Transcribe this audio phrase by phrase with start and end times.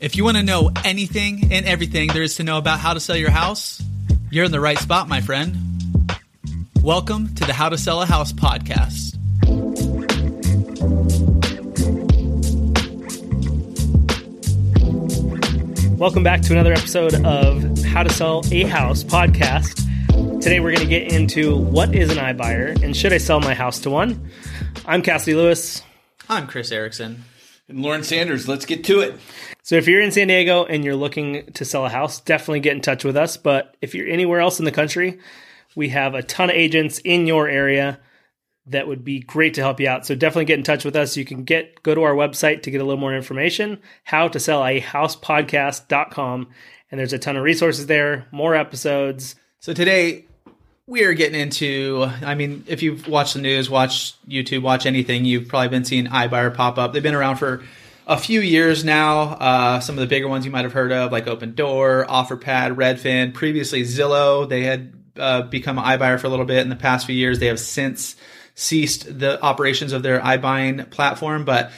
[0.00, 3.00] If you want to know anything and everything there is to know about how to
[3.00, 3.82] sell your house,
[4.30, 5.56] you're in the right spot, my friend.
[6.84, 9.16] Welcome to the How to Sell a House podcast.
[15.98, 19.84] Welcome back to another episode of How to Sell a House podcast.
[20.40, 23.52] Today we're going to get into what is an iBuyer and should I sell my
[23.52, 24.30] house to one?
[24.86, 25.82] I'm Cassidy Lewis.
[26.28, 27.24] I'm Chris Erickson.
[27.68, 29.14] And Loren Sanders, let's get to it.
[29.62, 32.74] So if you're in San Diego and you're looking to sell a house, definitely get
[32.74, 33.36] in touch with us.
[33.36, 35.18] But if you're anywhere else in the country,
[35.76, 38.00] we have a ton of agents in your area
[38.66, 40.06] that would be great to help you out.
[40.06, 41.16] So definitely get in touch with us.
[41.16, 44.40] You can get go to our website to get a little more information, how to
[44.40, 46.48] sell a house podcast.com.
[46.90, 49.36] And there's a ton of resources there, more episodes.
[49.60, 50.27] So today
[50.88, 55.24] we are getting into I mean, if you've watched the news, watched YouTube, watch anything,
[55.24, 56.92] you've probably been seeing iBuyer pop up.
[56.92, 57.62] They've been around for
[58.06, 59.20] a few years now.
[59.20, 63.34] Uh, some of the bigger ones you might have heard of, like Opendoor, OfferPad, Redfin,
[63.34, 64.48] previously Zillow.
[64.48, 67.38] They had uh, become iBuyer for a little bit in the past few years.
[67.38, 68.16] They have since
[68.54, 71.70] ceased the operations of their iBuying platform, but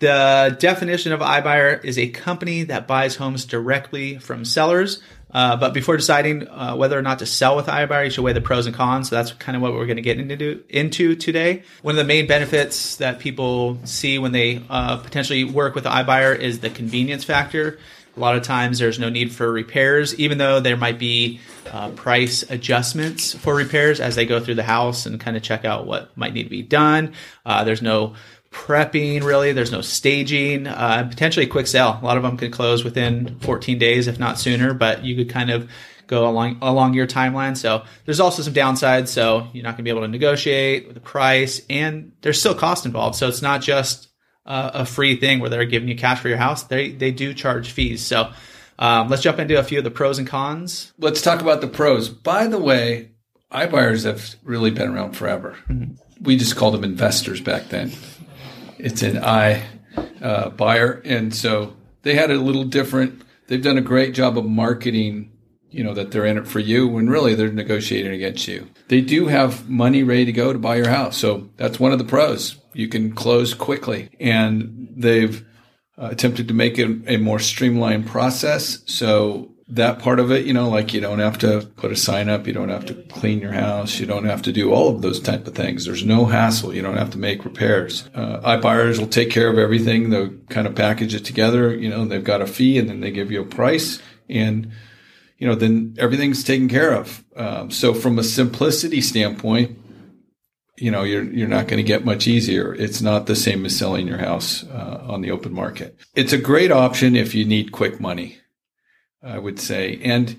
[0.00, 5.00] the definition of iBuyer is a company that buys homes directly from sellers.
[5.30, 8.32] Uh, but before deciding uh, whether or not to sell with iBuyer, you should weigh
[8.32, 9.10] the pros and cons.
[9.10, 11.62] So that's kind of what we're going to get into into today.
[11.82, 16.38] One of the main benefits that people see when they uh, potentially work with iBuyer
[16.38, 17.78] is the convenience factor.
[18.16, 21.38] A lot of times there's no need for repairs, even though there might be
[21.70, 25.64] uh, price adjustments for repairs as they go through the house and kind of check
[25.64, 27.12] out what might need to be done.
[27.46, 28.14] Uh, there's no
[28.50, 29.52] prepping really.
[29.52, 30.66] There's no staging.
[30.66, 31.98] Uh, potentially a quick sale.
[32.00, 34.74] A lot of them could close within 14 days, if not sooner.
[34.74, 35.70] But you could kind of
[36.06, 37.56] go along along your timeline.
[37.56, 39.08] So there's also some downsides.
[39.08, 42.54] So you're not going to be able to negotiate with the price, and there's still
[42.54, 43.16] cost involved.
[43.16, 44.08] So it's not just
[44.46, 46.64] uh, a free thing where they're giving you cash for your house.
[46.64, 48.04] They they do charge fees.
[48.04, 48.32] So
[48.78, 50.92] um, let's jump into a few of the pros and cons.
[50.98, 52.08] Let's talk about the pros.
[52.08, 53.10] By the way,
[53.52, 55.56] iBuyers have really been around forever.
[55.68, 55.94] Mm-hmm.
[56.22, 57.92] We just called them investors back then.
[58.78, 59.64] It's an I
[60.20, 63.22] uh, buyer, and so they had a little different.
[63.46, 65.32] They've done a great job of marketing
[65.70, 68.68] you know that they're in it for you when really they're negotiating against you.
[68.88, 71.98] They do have money ready to go to buy your house, so that's one of
[71.98, 72.56] the pros.
[72.72, 75.44] You can close quickly, and they've
[75.98, 78.82] uh, attempted to make it a more streamlined process.
[78.86, 82.28] So that part of it, you know, like you don't have to put a sign
[82.28, 85.02] up, you don't have to clean your house, you don't have to do all of
[85.02, 85.84] those type of things.
[85.84, 86.74] There's no hassle.
[86.74, 88.08] You don't have to make repairs.
[88.14, 90.08] Uh, iBuyers will take care of everything.
[90.08, 91.74] They'll kind of package it together.
[91.74, 94.72] You know, they've got a fee and then they give you a price and
[95.38, 97.24] you know, then everything's taken care of.
[97.36, 99.78] Um, so from a simplicity standpoint,
[100.76, 102.74] you know, you're you're not going to get much easier.
[102.74, 105.96] It's not the same as selling your house uh, on the open market.
[106.14, 108.38] It's a great option if you need quick money,
[109.22, 110.36] I would say, and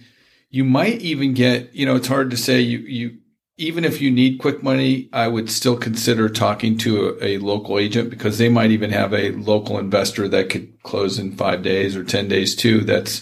[0.49, 1.73] you might even get.
[1.73, 2.61] You know, it's hard to say.
[2.61, 3.17] You you
[3.57, 7.77] even if you need quick money, I would still consider talking to a, a local
[7.77, 11.95] agent because they might even have a local investor that could close in five days
[11.95, 12.81] or ten days too.
[12.81, 13.21] That's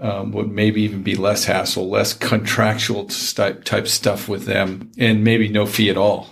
[0.00, 5.22] um, would maybe even be less hassle, less contractual type, type stuff with them, and
[5.22, 6.28] maybe no fee at all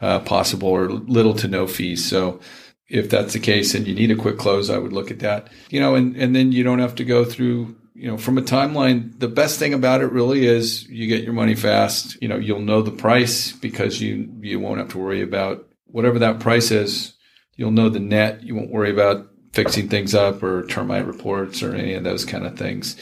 [0.00, 2.08] uh, possible or little to no fees.
[2.08, 2.40] So
[2.88, 5.48] if that's the case and you need a quick close, I would look at that.
[5.70, 8.42] You know, and, and then you don't have to go through, you know, from a
[8.42, 9.18] timeline.
[9.18, 12.16] The best thing about it really is you get your money fast.
[12.22, 16.18] You know, you'll know the price because you you won't have to worry about whatever
[16.20, 17.12] that price is.
[17.56, 18.42] You'll know the net.
[18.42, 22.46] You won't worry about fixing things up or termite reports or any of those kind
[22.46, 22.96] of things.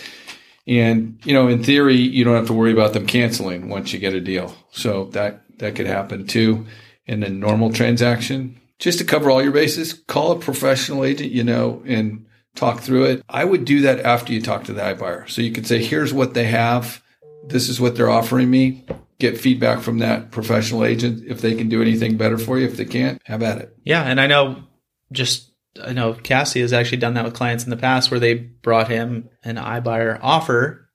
[0.67, 4.01] And, you know, in theory, you don't have to worry about them canceling once you
[4.01, 4.55] get a deal.
[4.73, 6.67] So that, that could happen too.
[7.07, 11.45] In a normal transaction, just to cover all your bases, call a professional agent, you
[11.45, 13.23] know, and talk through it.
[13.29, 15.29] I would do that after you talk to the iBuyer.
[15.29, 17.03] So you could say, here's what they have.
[17.47, 18.85] This is what they're offering me.
[19.19, 21.25] Get feedback from that professional agent.
[21.27, 23.77] If they can do anything better for you, if they can't, have at it.
[23.85, 24.03] Yeah.
[24.03, 24.63] And I know
[25.13, 25.51] just
[25.83, 28.89] I know Cassie has actually done that with clients in the past where they brought
[28.89, 30.89] him an iBuyer offer.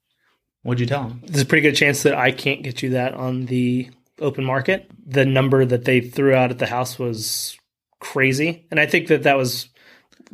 [0.63, 1.21] What'd you tell him?
[1.25, 3.89] There's a pretty good chance that I can't get you that on the
[4.19, 4.89] open market.
[5.05, 7.57] The number that they threw out at the house was
[7.99, 8.65] crazy.
[8.71, 9.67] And I think that that was,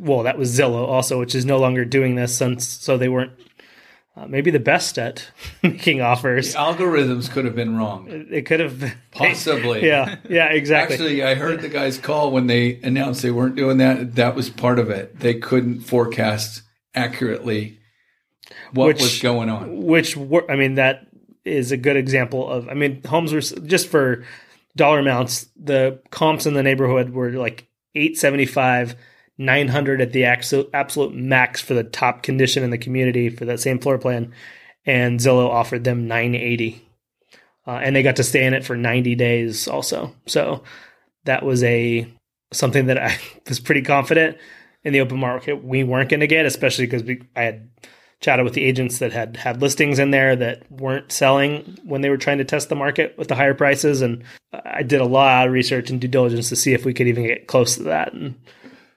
[0.00, 3.32] well, that was Zillow also, which is no longer doing this since, so they weren't
[4.16, 5.30] uh, maybe the best at
[5.62, 6.52] making offers.
[6.52, 8.06] The algorithms could have been wrong.
[8.08, 9.86] It could have possibly.
[9.86, 10.94] yeah, yeah, exactly.
[10.94, 14.16] Actually, I heard the guys call when they announced they weren't doing that.
[14.16, 15.20] That was part of it.
[15.20, 16.62] They couldn't forecast
[16.94, 17.78] accurately
[18.72, 19.84] what which, was going on.
[19.84, 21.06] Which were, I mean, that
[21.44, 22.68] is a good example of.
[22.68, 24.24] I mean, homes were just for
[24.76, 25.46] dollar amounts.
[25.56, 28.96] The comps in the neighborhood were like eight seventy five
[29.40, 33.78] 900 at the absolute, max for the top condition in the community for that same
[33.78, 34.32] floor plan,
[34.84, 36.86] and Zillow offered them 980,
[37.66, 40.14] uh, and they got to stay in it for 90 days also.
[40.26, 40.62] So
[41.24, 42.06] that was a
[42.52, 43.16] something that I
[43.48, 44.36] was pretty confident
[44.84, 47.70] in the open market we weren't going to get, especially because we I had
[48.20, 52.10] chatted with the agents that had had listings in there that weren't selling when they
[52.10, 54.22] were trying to test the market with the higher prices, and
[54.52, 57.26] I did a lot of research and due diligence to see if we could even
[57.26, 58.34] get close to that, and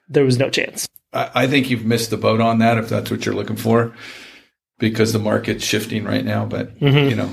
[0.08, 0.88] there was no chance.
[1.12, 3.94] I, I think you've missed the boat on that if that's what you're looking for,
[4.78, 6.44] because the market's shifting right now.
[6.46, 7.08] But Mm-hmm.
[7.10, 7.30] you know,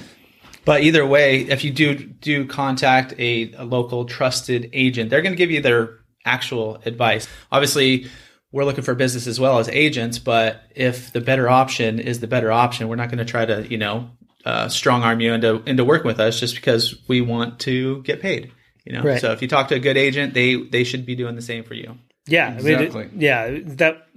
[0.65, 5.33] But either way, if you do do contact a, a local trusted agent, they're going
[5.33, 7.27] to give you their actual advice.
[7.51, 8.07] Obviously,
[8.51, 12.27] we're looking for business as well as agents, but if the better option is the
[12.27, 14.09] better option, we're not going to try to you know
[14.45, 18.21] uh, strong arm you into into working with us just because we want to get
[18.21, 18.51] paid.
[18.85, 19.21] You know, Right.
[19.21, 21.63] so if you talk to a good agent, they they should be doing the same
[21.63, 21.97] for you.
[22.27, 23.09] Yeah, I mean, it- Exactly.
[23.17, 24.07] yeah, that,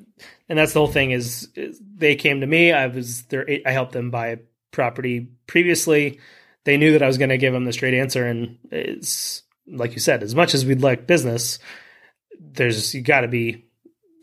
[0.48, 1.10] and that's the whole thing.
[1.12, 2.70] Is, is they came to me.
[2.72, 3.46] I was their.
[3.66, 4.38] I helped them buy
[4.72, 6.20] property previously.
[6.64, 9.92] They knew that I was going to give them the straight answer, and it's like
[9.94, 10.22] you said.
[10.22, 11.58] As much as we'd like business,
[12.38, 13.64] there's you got to be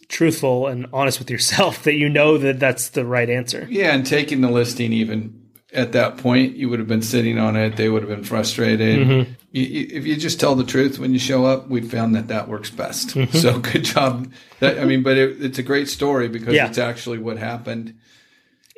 [0.10, 3.68] truthful and honest with yourself that you know that that's the right answer.
[3.70, 5.41] yeah, and taking the listing even
[5.74, 7.78] at that point, you would have been sitting on it.
[7.78, 9.08] They would have been frustrated.
[9.08, 9.32] Mm-hmm.
[9.54, 12.70] If you just tell the truth when you show up, we found that that works
[12.70, 13.10] best.
[13.10, 13.38] Mm-hmm.
[13.38, 14.32] So good job.
[14.60, 16.68] That, I mean, but it, it's a great story because Yeah.
[16.68, 17.96] it's actually what happened.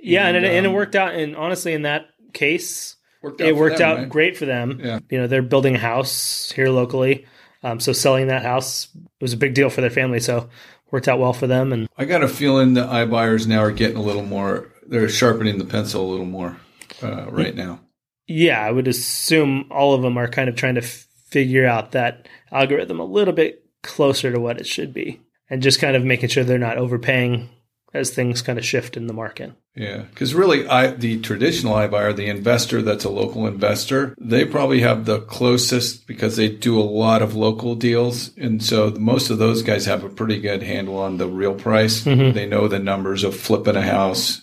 [0.02, 1.16] Yeah, and, And, it, and it um, worked out.
[1.16, 4.10] And honestly, in that case, Worked out it worked them, out right?
[4.10, 4.80] great for them.
[4.84, 5.00] Yeah.
[5.10, 7.26] You know, they're building a house here locally.
[7.64, 8.90] Um, so selling that house
[9.22, 10.20] was a big deal for their family.
[10.20, 10.50] So
[10.92, 11.72] worked out well for them.
[11.72, 14.70] And I got a feeling the iBuyers now are getting a little more.
[14.86, 16.58] They're sharpening the pencil a little more
[17.02, 17.80] uh, right now.
[18.28, 21.92] yeah, I would assume all of them are kind of trying to f- figure out
[21.92, 25.20] that algorithm a little bit closer to what it should be
[25.50, 27.50] and just kind of making sure they're not overpaying
[27.94, 29.52] as things kind of shift in the market.
[29.76, 34.82] Yeah, because really, I the traditional iBuyer, the investor that's a local investor, they probably
[34.82, 39.40] have the closest because they do a lot of local deals, and so most of
[39.40, 42.04] those guys have a pretty good handle on the real price.
[42.04, 42.34] Mhm.
[42.36, 44.43] They know the numbers of flipping a house,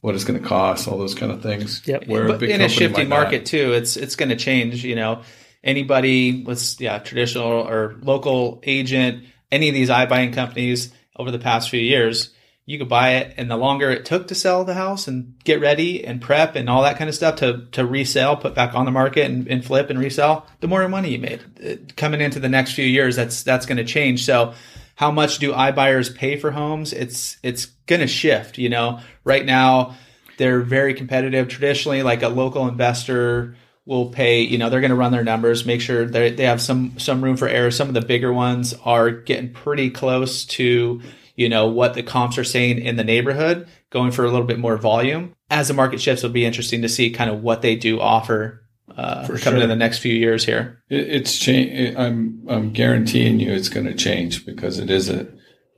[0.00, 1.82] what it's going to cost, all those kind of things.
[1.86, 2.06] Yep.
[2.06, 3.22] Where but big in a shifting might not.
[3.22, 4.84] market too, it's it's going to change.
[4.84, 5.22] You know,
[5.64, 11.70] anybody with yeah traditional or local agent, any of these iBuying companies over the past
[11.70, 12.32] few years,
[12.66, 15.60] you could buy it, and the longer it took to sell the house and get
[15.60, 18.84] ready and prep and all that kind of stuff to to resell, put back on
[18.84, 21.96] the market and, and flip and resell, the more money you made.
[21.96, 24.24] Coming into the next few years, that's that's going to change.
[24.24, 24.54] So.
[24.96, 26.92] How much do iBuyers pay for homes?
[26.92, 28.58] It's it's going to shift.
[28.58, 29.94] You know, right now
[30.38, 31.48] they're very competitive.
[31.48, 35.66] Traditionally, like a local investor will pay, you know, they're going to run their numbers,
[35.66, 37.70] make sure they they have some some room for error.
[37.70, 41.02] Some of the bigger ones are getting pretty close to,
[41.36, 44.58] you know, what the comps are saying in the neighborhood, going for a little bit
[44.58, 45.34] more volume.
[45.50, 48.65] As the market shifts, it'll be interesting to see kind of what they do offer
[48.94, 49.62] uh, For coming sure.
[49.64, 50.82] in the next few years here.
[50.88, 51.96] It, it's change.
[51.96, 55.26] I'm I'm guaranteeing you it's going to change because it is a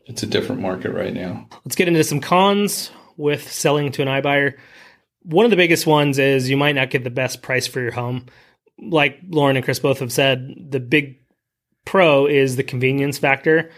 [0.06, 1.48] it's a different market right now.
[1.64, 4.54] Let's get into some cons with selling to an iBuyer.
[5.22, 7.90] One of the biggest ones is you might not get the best price for your
[7.90, 8.26] home.
[8.78, 11.18] Like Loren and Chris both have said, the big
[11.84, 13.70] pro is the convenience factor.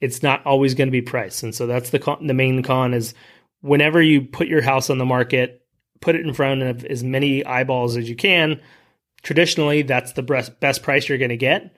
[0.00, 2.92] It's not always going to be price, and so that's the con, the main con
[2.92, 3.14] is
[3.60, 5.64] whenever you put your house on the market,
[6.00, 8.60] put it in front of as many eyeballs as you can.
[9.22, 11.74] Traditionally, that's the best best price you're going to get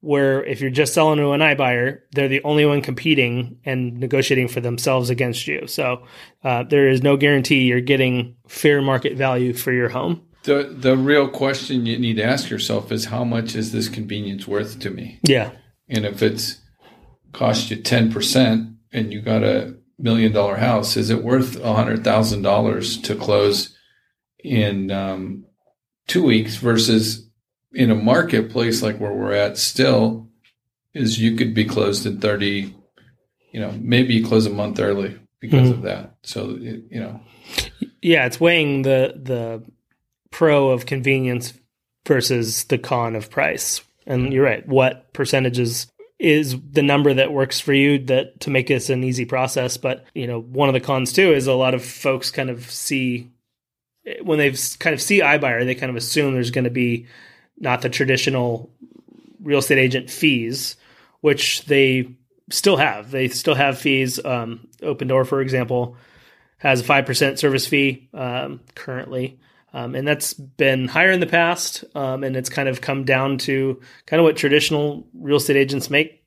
[0.00, 4.46] where if you're just selling to an iBuyer, they're the only one competing and negotiating
[4.46, 5.66] for themselves against you.
[5.66, 6.06] So
[6.44, 10.22] uh, there is no guarantee you're getting fair market value for your home.
[10.44, 14.46] The the real question you need to ask yourself is how much is this convenience
[14.46, 15.18] worth to me?
[15.24, 15.50] Yeah.
[15.88, 16.60] And if it's
[17.32, 21.74] cost you ten percent and you got a million dollar house, is it worth a
[21.74, 23.76] hundred thousand dollars to close
[24.42, 25.44] in um,
[26.06, 27.28] two weeks versus
[27.72, 30.28] in a marketplace like where we're at still
[30.94, 32.74] is you could be closed in thirty,
[33.52, 36.16] you know, maybe you close a month early because of that.
[36.22, 37.20] So you know,
[38.02, 39.62] Yeah, it's weighing the the
[40.30, 41.52] pro of convenience
[42.06, 43.82] versus the con of price.
[44.06, 44.66] And you're right.
[44.66, 49.24] What percentages is the number that works for you that to make this an easy
[49.24, 49.76] process?
[49.76, 52.70] But you know, one of the cons too is a lot of folks kind of
[52.70, 53.30] see
[54.22, 57.06] when they've kind of see iBuyer, they kind of assume there's going to be
[57.58, 58.70] not the traditional
[59.42, 60.76] real estate agent fees,
[61.20, 62.14] which they
[62.50, 63.10] still have.
[63.10, 64.24] They still have fees.
[64.24, 65.96] Um, Opendoor, for example,
[66.58, 69.38] has a five percent service fee um, currently,
[69.76, 71.84] um, and that's been higher in the past.
[71.94, 75.90] Um, and it's kind of come down to kind of what traditional real estate agents
[75.90, 76.24] make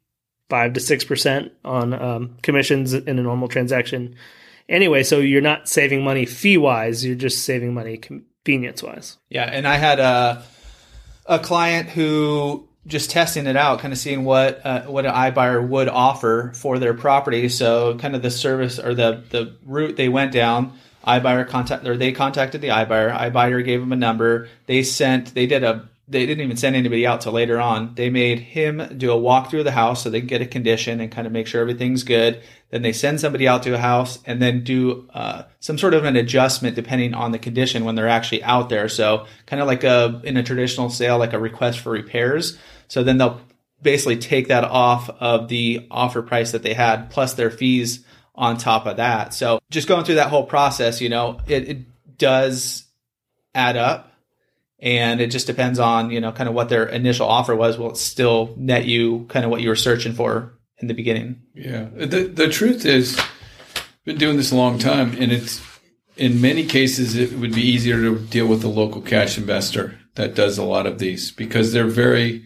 [0.52, 4.16] five to six percent on um, commissions in a normal transaction.
[4.70, 9.18] Anyway, so you're not saving money fee wise; you're just saving money convenience wise.
[9.30, 10.44] Yeah, and I had a
[11.26, 15.68] a client who just testing it out, kind of seeing what uh, what an iBuyer
[15.68, 17.50] would offer for their property.
[17.50, 20.74] So, kind of the service or the the route they went down.
[21.20, 23.16] iBuyer contact or they contacted the iBuyer.
[23.32, 24.48] iBuyer gave them a number.
[24.66, 25.34] They sent.
[25.34, 27.94] They did a they didn't even send anybody out till later on.
[27.94, 31.00] They made him do a walkthrough of the house so they can get a condition
[31.00, 32.42] and kind of make sure everything's good.
[32.72, 36.06] Then they send somebody out to a house and then do uh, some sort of
[36.06, 38.90] an adjustment depending on the condition when they're actually out there.
[38.90, 42.58] So kind of like a in a traditional sale, like a request for repairs.
[42.88, 43.40] So then they'll
[43.82, 48.04] basically take that off of the offer price that they had plus their fees
[48.40, 49.34] on top of that.
[49.34, 52.86] So just going through that whole process, you know, it, it does
[53.54, 54.14] add up.
[54.82, 57.78] And it just depends on you know kind of what their initial offer was.
[57.78, 61.42] Will it still net you kind of what you were searching for in the beginning?
[61.54, 61.90] Yeah.
[61.94, 65.62] The the truth is I've been doing this a long time and it's
[66.16, 70.34] in many cases it would be easier to deal with a local cash investor that
[70.34, 72.46] does a lot of these because they're very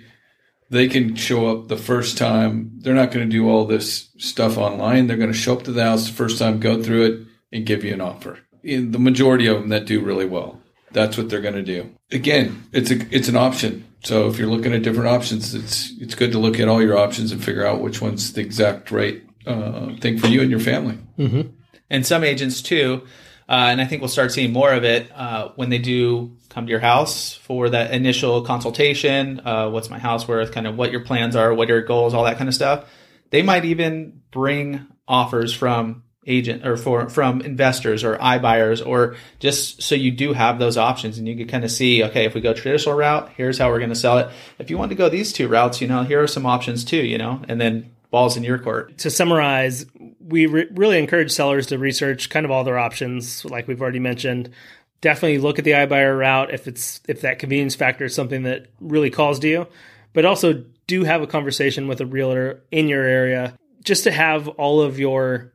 [0.69, 4.57] they can show up the first time they're not going to do all this stuff
[4.57, 7.27] online they're going to show up to the house the first time go through it
[7.51, 10.59] and give you an offer in the majority of them that do really well
[10.93, 11.89] that's what they're going to do.
[12.11, 13.85] Again, it's a it's an option.
[14.03, 16.97] So if you're looking at different options, it's it's good to look at all your
[16.97, 20.59] options and figure out which one's the exact right uh, thing for you and your
[20.59, 20.97] family.
[21.17, 21.49] Mm-hmm.
[21.89, 23.05] And some agents too,
[23.49, 26.65] uh, and I think we'll start seeing more of it uh, when they do come
[26.65, 29.41] to your house for that initial consultation.
[29.45, 30.51] Uh, what's my house worth?
[30.51, 32.89] Kind of what your plans are, what your goals, all that kind of stuff.
[33.31, 39.81] They might even bring offers from agent or for from investors or iBuyers or just
[39.81, 42.39] so you do have those options and you can kind of see okay if we
[42.39, 45.09] go traditional route here's how we're going to sell it if you want to go
[45.09, 48.37] these two routes you know here are some options too you know and then balls
[48.37, 48.99] in your court.
[48.99, 49.87] To summarize
[50.19, 53.99] we re- really encourage sellers to research kind of all their options like we've already
[53.99, 54.51] mentioned.
[55.01, 58.67] Definitely look at the iBuyer route if it's if that convenience factor is something that
[58.79, 59.67] really calls to you.
[60.13, 64.47] But also do have a conversation with a realtor in your area just to have
[64.47, 65.51] all of your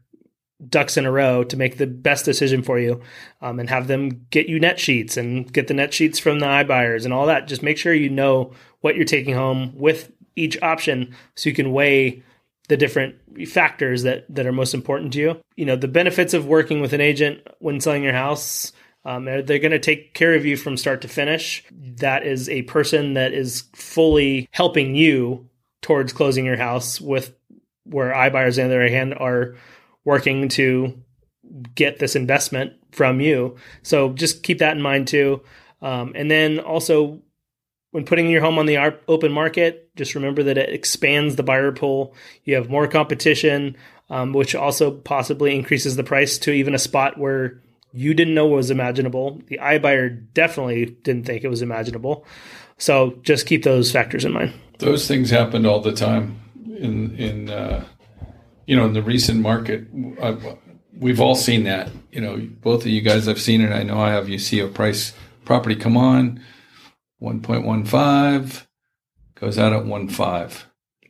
[0.69, 3.01] ducks in a row to make the best decision for you
[3.41, 6.47] um, and have them get you net sheets and get the net sheets from the
[6.47, 7.47] iBuyers and all that.
[7.47, 11.73] Just make sure you know what you're taking home with each option so you can
[11.73, 12.25] weigh
[12.69, 13.17] the different
[13.49, 15.41] factors that, that are most important to you.
[15.57, 18.73] You know, the benefits of working with an agent when selling your house.
[19.05, 21.65] Um, they're, they're going to take care of you from start to finish.
[21.73, 25.49] That is a person that is fully helping you
[25.81, 27.35] towards closing your house with
[27.85, 29.57] where iBuyers on the other hand are
[30.05, 31.03] working to
[31.75, 33.57] get this investment from you.
[33.83, 35.43] So just keep that in mind too.
[35.81, 37.23] Um, and then also,
[37.91, 38.79] when putting your home on the
[39.09, 42.15] open market, just remember that it expands the buyer pool.
[42.45, 43.77] You have more competition,
[44.11, 47.61] um, which also possibly increases the price to even a spot where
[47.93, 49.41] you didn't know was imaginable.
[49.47, 52.27] The iBuyer definitely didn't think it was imaginable.
[52.77, 54.53] So just keep those factors in mind.
[54.79, 56.41] Those things happened all the time
[56.79, 57.85] in in uh,
[58.69, 59.87] you know, in the recent market,
[60.23, 60.45] I've,
[60.93, 61.91] we've all seen that.
[62.13, 63.73] You know, both of you guys have seen it.
[63.73, 64.29] I know I have.
[64.29, 65.15] You see a price
[65.47, 66.45] property come on,
[67.19, 68.67] one point one five,
[69.35, 70.67] goes out at one five,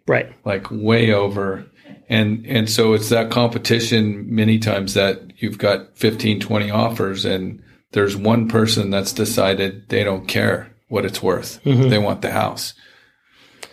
[0.07, 0.35] right?
[0.45, 1.67] Like way over.
[2.09, 7.63] And and so it's that competition many times that you've got 15, 20 offers, and
[7.93, 11.63] there's one person that's decided they don't care what it's worth.
[11.65, 11.91] Mm-hmm.
[11.91, 12.75] They want the house.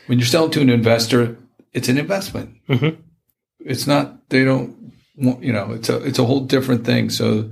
[0.08, 1.38] When you're selling to an investor,
[1.74, 2.56] it's an investment.
[2.68, 3.02] Mm-hmm
[3.66, 7.52] it's not they don't you know it's a it's a whole different thing so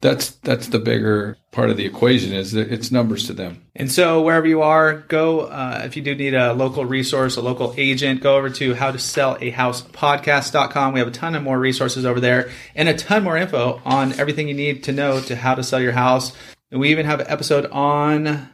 [0.00, 3.64] that's that's the bigger part of the equation is that it's numbers to them.
[3.74, 7.40] And so wherever you are go uh, if you do need a local resource a
[7.40, 11.34] local agent go over to how to sell a house podcast.com we have a ton
[11.34, 14.92] of more resources over there and a ton more info on everything you need to
[14.92, 16.36] know to how to sell your house.
[16.70, 18.50] And we even have an episode on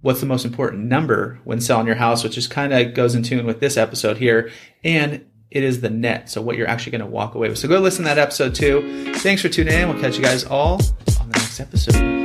[0.00, 3.22] what's the most important number when selling your house which just kind of goes in
[3.22, 4.50] tune with this episode here
[4.82, 6.30] and it is the net.
[6.30, 7.58] So what you're actually going to walk away with.
[7.58, 9.12] So go listen to that episode too.
[9.16, 9.88] Thanks for tuning in.
[9.88, 10.80] We'll catch you guys all
[11.20, 12.23] on the next episode.